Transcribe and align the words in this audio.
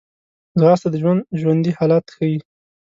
ځغاسته 0.59 0.87
د 0.91 0.95
ژوند 1.01 1.21
ژوندي 1.39 1.71
حالت 1.77 2.05
ښيي 2.15 2.37